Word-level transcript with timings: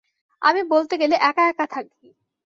আমি 0.41 0.61
বলতে 0.71 0.93
গেলে 1.01 1.15
একা-একা 1.21 1.65
থাকি। 1.67 2.07